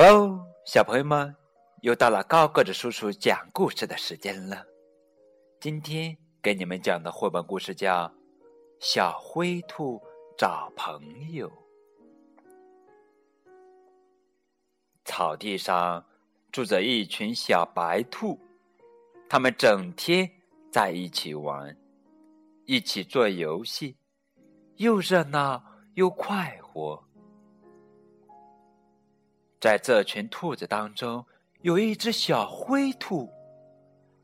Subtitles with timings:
[0.00, 1.34] Hello，小朋友们，
[1.82, 4.64] 又到了高个子叔叔讲故事的时间了。
[5.60, 8.06] 今天给你们讲的绘本故事叫
[8.78, 10.00] 《小灰兔
[10.38, 11.50] 找朋友》。
[15.04, 16.06] 草地上
[16.52, 18.38] 住着一群小白兔，
[19.28, 20.30] 它们整天
[20.70, 21.76] 在一起玩，
[22.66, 23.96] 一起做游戏，
[24.76, 25.60] 又热闹
[25.94, 27.07] 又快活。
[29.60, 31.26] 在这群兔子当中，
[31.62, 33.28] 有一只小灰兔。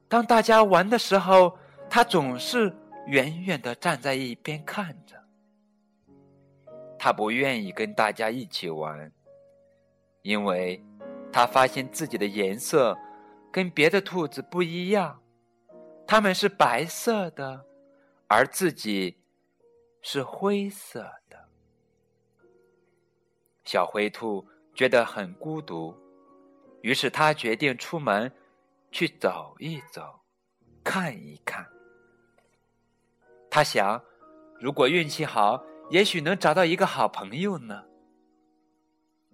[0.08, 1.58] 当大家玩的时候，
[1.90, 2.72] 它总是
[3.06, 5.16] 远远的站在一边看着。
[6.96, 9.10] 它不愿意跟大家一起玩，
[10.22, 10.80] 因为
[11.32, 12.96] 它发现自己的颜色
[13.50, 15.20] 跟别的兔子不一样，
[16.06, 17.66] 它们是白色的，
[18.28, 19.18] 而自己
[20.00, 21.48] 是灰色的。
[23.64, 24.46] 小灰兔。
[24.74, 25.94] 觉得很孤独，
[26.82, 28.30] 于是他决定出门
[28.90, 30.20] 去走一走，
[30.82, 31.66] 看一看。
[33.48, 34.02] 他想，
[34.58, 37.84] 如果运气好，也许能找到一个好朋友呢。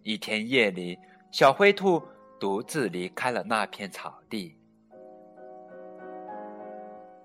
[0.03, 0.99] 一天夜里，
[1.31, 2.03] 小灰兔
[2.39, 4.57] 独自离开了那片草地，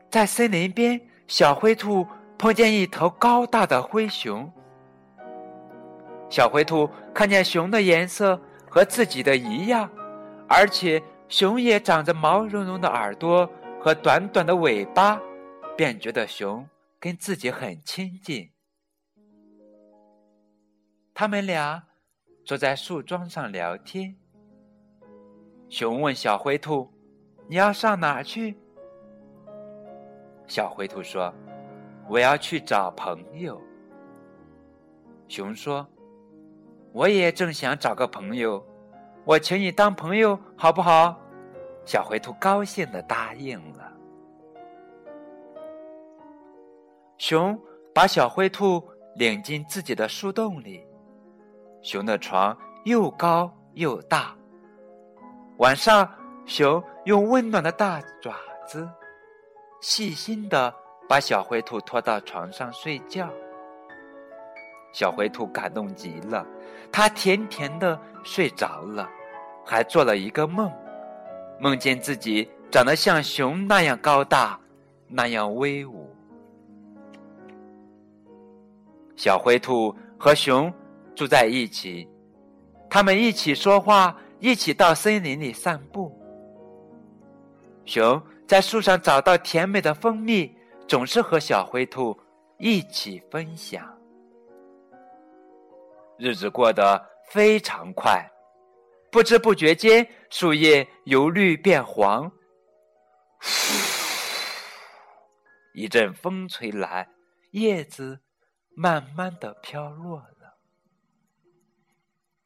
[0.09, 2.07] 在森林边，小灰兔
[2.37, 4.51] 碰见一头高大的灰熊。
[6.29, 9.89] 小灰兔看见熊的颜色和自己的一样，
[10.49, 15.21] 而且熊也长着毛茸茸的耳朵和短短的尾巴，
[15.77, 16.67] 便觉得熊
[16.99, 18.49] 跟自己很亲近。
[21.13, 21.83] 他们俩
[22.43, 24.17] 坐在树桩上聊天。
[25.69, 26.91] 熊问小灰兔
[27.47, 28.57] ：“你要上哪去？”
[30.47, 31.33] 小灰兔说
[32.09, 33.61] ：“我要去找朋友。”
[35.29, 35.87] 熊说。
[36.95, 38.65] 我也正想找个朋友，
[39.25, 41.13] 我请你当朋友好不好？
[41.83, 43.91] 小灰兔高兴的答应了。
[47.17, 47.59] 熊
[47.93, 48.81] 把小灰兔
[49.17, 50.87] 领进自己的树洞里，
[51.81, 54.33] 熊的床又高又大。
[55.57, 56.09] 晚上，
[56.45, 58.89] 熊用温暖的大爪子，
[59.81, 60.73] 细心的
[61.09, 63.27] 把小灰兔拖到床上睡觉。
[64.93, 66.47] 小灰兔感动极了，
[66.91, 69.09] 它甜甜的睡着了，
[69.65, 70.71] 还做了一个梦，
[71.59, 74.59] 梦见自己长得像熊那样高大，
[75.07, 76.09] 那样威武。
[79.15, 80.73] 小灰兔和熊
[81.15, 82.07] 住在一起，
[82.89, 86.11] 他们一起说话，一起到森林里散步。
[87.85, 90.53] 熊在树上找到甜美的蜂蜜，
[90.87, 92.17] 总是和小灰兔
[92.57, 93.87] 一起分享。
[96.17, 98.25] 日子过得非常快，
[99.11, 102.31] 不知不觉间，树叶由绿变黄。
[105.73, 107.09] 一阵风吹来，
[107.51, 108.21] 叶子
[108.75, 110.57] 慢慢的飘落了。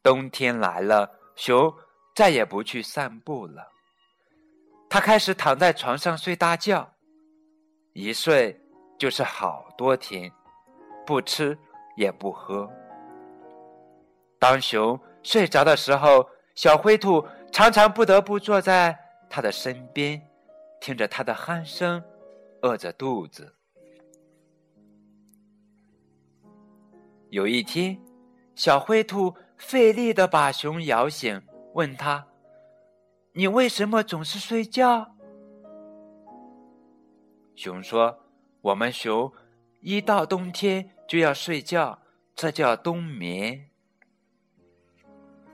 [0.01, 1.71] 冬天来了，熊
[2.15, 3.71] 再也不去散步了，
[4.89, 6.91] 他开始躺在床上睡大觉，
[7.93, 8.59] 一睡
[8.97, 10.31] 就是好多天，
[11.05, 11.55] 不吃
[11.95, 12.67] 也不喝。
[14.39, 18.97] 当熊睡着的时候，小灰兔常常不得不坐在
[19.29, 20.21] 它的身边，
[20.79, 22.01] 听着它的鼾声，
[22.61, 23.53] 饿着肚子。
[27.29, 28.01] 有一天，
[28.55, 31.41] 小灰兔费力的把熊摇醒，
[31.73, 32.25] 问他
[33.33, 35.15] ：“你为什么总是睡觉？”
[37.55, 38.23] 熊说
[38.61, 39.31] ：“我们熊
[39.81, 41.99] 一到冬天就要睡觉，
[42.33, 43.69] 这叫冬眠。”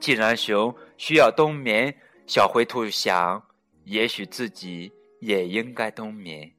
[0.06, 1.92] 既然熊需要冬眠，
[2.28, 3.44] 小灰兔想，
[3.86, 6.54] 也许自己也应该冬眠。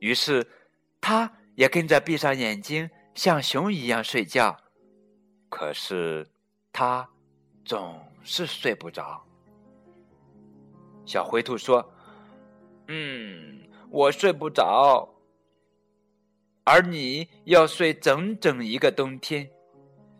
[0.00, 0.44] 于是，
[1.00, 4.56] 它也跟着闭上眼睛，像熊一样睡觉。
[5.48, 6.26] 可是，
[6.72, 7.08] 它
[7.64, 9.24] 总是睡不着。
[11.04, 11.88] 小灰兔说
[12.88, 13.60] ：“嗯，
[13.90, 15.08] 我睡不着，
[16.64, 19.48] 而你要睡整整一个冬天，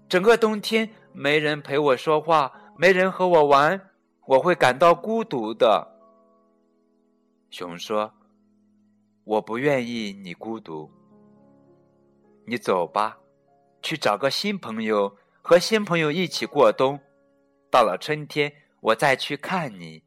[0.08, 3.90] 整个冬天。”没人陪我说话，没人和我玩，
[4.26, 5.98] 我会感到孤独的。
[7.48, 8.12] 熊说
[9.24, 10.92] ：“我不愿意你孤独，
[12.46, 13.18] 你走吧，
[13.80, 17.00] 去找个新朋友，和新朋友一起过冬。
[17.70, 20.04] 到了春天，我再去看你。”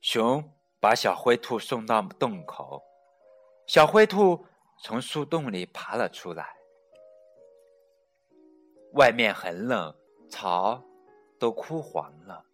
[0.00, 0.50] 熊
[0.80, 2.82] 把小灰兔送到洞口，
[3.66, 4.46] 小灰兔
[4.82, 6.63] 从树洞里爬了出来。
[8.94, 9.94] 外面很冷，
[10.28, 10.82] 草
[11.38, 12.44] 都枯黄了。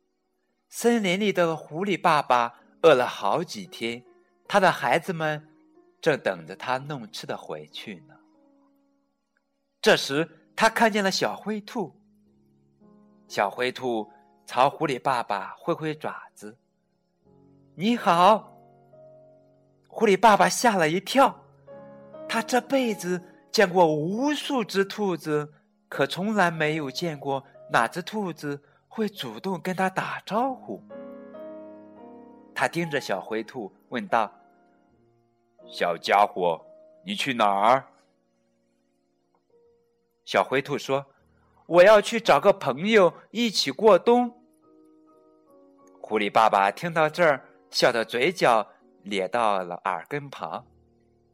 [0.68, 4.04] 森林里的狐狸爸爸饿了好几天，
[4.46, 5.48] 他的孩子们
[6.00, 8.14] 正等着他弄吃的回去呢。
[9.82, 11.94] 这时，他看见了小灰兔。
[13.28, 14.10] 小灰兔
[14.46, 16.56] 朝狐狸爸爸挥挥爪子
[17.76, 18.56] ：“你好！”
[19.88, 21.44] 狐狸爸爸吓了一跳，
[22.28, 25.52] 他这辈子见过无数只兔子，
[25.90, 30.80] 可从来没有见过哪只兔子会主动跟他打招呼。
[32.54, 34.32] 他盯着小灰兔问道
[35.66, 36.64] ：“小家伙，
[37.04, 37.84] 你去哪儿？”
[40.24, 41.06] 小灰兔说
[41.66, 44.32] ：“我要去找个朋友一起过冬。”
[46.00, 48.68] 狐狸爸爸听到这儿，笑得嘴角
[49.02, 50.64] 咧到了耳根旁，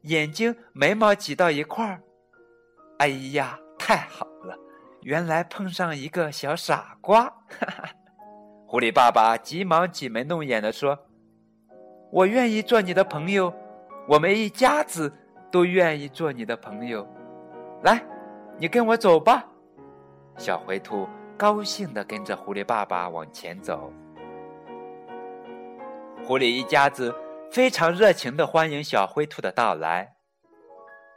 [0.01, 2.01] 眼睛眉毛挤到一块儿。
[2.97, 4.27] 哎呀，太好！
[5.01, 7.23] 原来碰上一个小傻瓜。
[7.23, 7.89] 哈哈！
[8.65, 10.97] 狐狸爸爸急忙挤眉弄眼的说
[12.11, 13.53] ：“我愿意做你的朋友，
[14.07, 15.13] 我们一家子
[15.51, 17.07] 都愿意做你的朋友。
[17.83, 18.03] 来。”
[18.59, 19.45] 你跟我走吧，
[20.35, 21.07] 小灰兔
[21.37, 23.93] 高兴的跟着狐狸爸爸往前走。
[26.25, 27.13] 狐狸一家子
[27.51, 30.15] 非常热情的欢迎小灰兔的到来。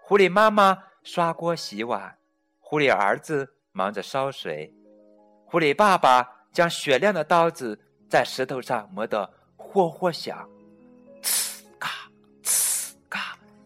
[0.03, 2.19] 狐狸妈妈刷锅洗碗，
[2.59, 4.73] 狐狸儿子忙着烧水，
[5.45, 7.79] 狐狸爸爸将雪亮的刀子
[8.09, 10.49] 在石头上磨得霍霍响，
[11.23, 11.89] 呲嘎
[12.43, 13.21] 呲嘎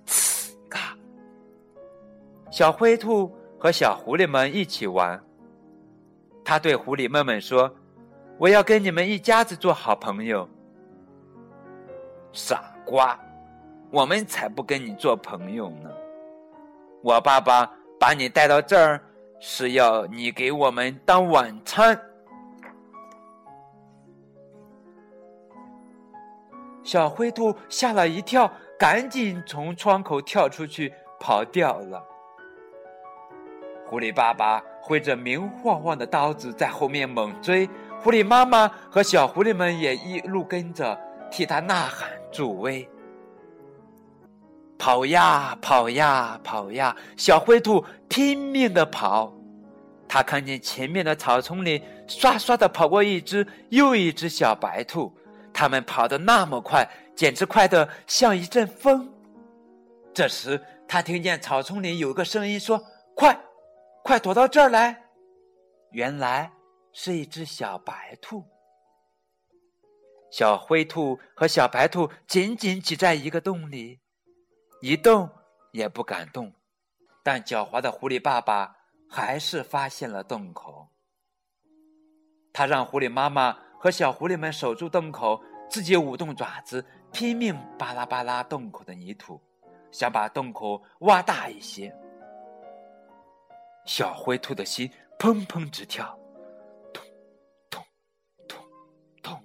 [0.06, 0.96] 呲嘎。
[2.50, 3.34] 小灰兔。
[3.56, 5.18] 和小狐狸们一起玩。
[6.44, 7.74] 他对狐狸妹妹说
[8.36, 10.46] ：“我要跟你们一家子做好朋友。”
[12.30, 13.18] 傻瓜，
[13.90, 15.90] 我们才不跟你做朋友呢！
[17.02, 19.02] 我爸爸把你带到这儿，
[19.38, 22.00] 是要你给我们当晚餐。
[26.82, 32.04] 小灰兔吓了一跳，赶紧从窗口跳出去，跑掉了。
[33.86, 37.68] 狐狸爸爸挥着明晃晃的刀子在后面猛追，
[38.00, 40.98] 狐狸妈妈和小狐狸们也一路跟着，
[41.30, 42.88] 替他呐喊助威。
[44.84, 49.32] 跑呀跑呀跑呀，小灰兔拼命的跑。
[50.06, 55.10] 他看见前面的草丛里唰唰的跑过一只又一只小白兔，
[55.54, 56.86] 它们跑得那么快，
[57.16, 59.10] 简直快得像一阵风。
[60.12, 62.78] 这时，他听见草丛里有个声音说
[63.16, 63.40] ：“快！”
[64.04, 65.02] 快躲到这儿来！
[65.92, 66.52] 原来
[66.92, 68.44] 是一只小白兔。
[70.30, 74.00] 小灰兔和小白兔紧紧挤在一个洞里，
[74.84, 75.26] 一动
[75.72, 76.52] 也不敢动。
[77.22, 78.76] 但狡猾的狐狸爸爸
[79.08, 80.86] 还是发现了洞口。
[82.52, 86.84] 他让狐狸妈妈和小狐狸们守住洞口，自己舞动爪子，
[87.14, 89.40] 拼命扒拉扒拉洞口的泥土，
[89.90, 91.90] 想把洞口挖大一些。
[93.86, 96.14] 小灰兔的心砰砰直跳，
[96.92, 97.02] 咚
[97.70, 97.82] 咚
[98.46, 98.58] 咚
[99.22, 99.42] 咚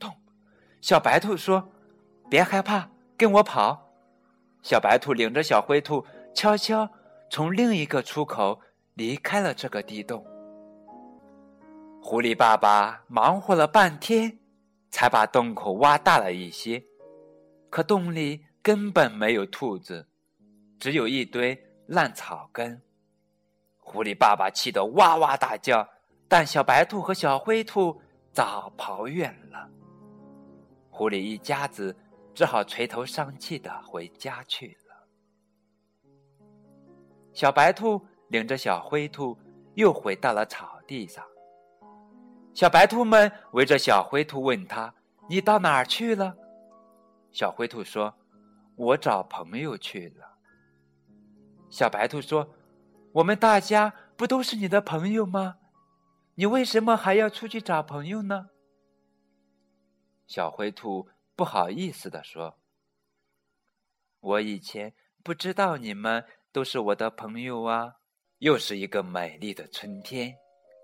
[0.00, 0.12] 咚。
[0.80, 1.70] 小白兔说
[2.28, 3.80] ：“别害怕，跟我跑。”
[4.62, 6.88] 小白兔领着小灰兔悄悄
[7.28, 8.60] 从另一个出口
[8.94, 10.24] 离开了这个地洞。
[12.00, 14.38] 狐狸爸爸忙活了半天，
[14.90, 16.82] 才把洞口挖大了一些，
[17.70, 20.06] 可洞里根本没有兔子，
[20.78, 22.80] 只有一堆烂草根。
[23.78, 25.88] 狐狸爸爸气得哇哇大叫，
[26.28, 28.00] 但小白兔和小灰兔
[28.32, 29.68] 早跑远了。
[30.90, 31.96] 狐狸一家子
[32.34, 35.08] 只好垂头丧气的回家去了。
[37.32, 39.38] 小白兔领着小灰兔
[39.74, 41.24] 又回到了草地上。
[42.54, 44.94] 小白兔们围着小灰兔问他
[45.28, 46.36] ：“你到哪儿去了？”
[47.32, 48.14] 小灰兔说
[48.76, 50.38] ：“我找朋友去了。”
[51.70, 52.54] 小白兔说。
[53.14, 55.58] 我们大家不都是你的朋友吗？
[56.36, 58.48] 你为什么还要出去找朋友呢？
[60.26, 61.10] 小灰兔
[61.42, 62.56] 不好意思的说
[64.22, 64.94] ：“我以前
[65.24, 67.96] 不知道你们都是我的朋友啊。”
[68.38, 70.36] 又是一个美丽的春天，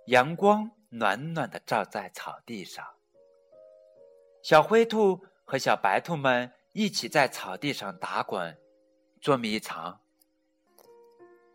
[0.07, 2.85] 阳光暖暖的照在草地上。
[4.43, 8.59] 小灰兔和小白兔们一起在草地上打滚、
[9.21, 10.01] 捉迷藏。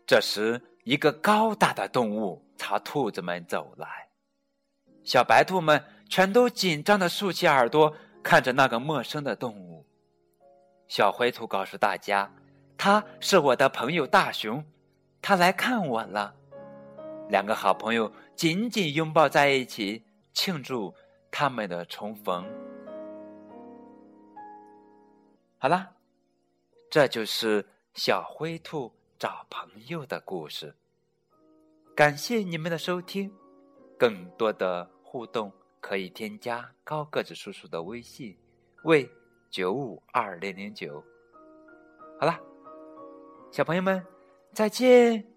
[0.07, 4.07] 这时，一个高大的动物朝兔子们走来，
[5.03, 9.85] 小白兔们全都紧张的竖起耳朵，看着那个陌生的动物。
[10.87, 12.31] 小灰兔告诉大家
[12.77, 14.63] ：“他是我的朋友大熊，
[15.21, 16.33] 他来看我了。”
[17.29, 20.03] 两个好朋友紧紧拥抱在一起，
[20.33, 20.93] 庆祝
[21.31, 22.45] 他们的重逢。
[25.57, 25.91] 好啦，
[26.91, 30.75] 这就是小灰兔找朋友的故事。
[31.95, 33.33] 感谢你们的收听，
[33.97, 35.51] 更多的互动
[35.83, 38.37] 可以添加高个子叔叔的微信，
[38.85, 39.11] 为
[39.49, 41.03] 九五二零零九。
[42.17, 42.39] 好了，
[43.51, 44.01] 小朋友们，
[44.53, 45.32] 再见。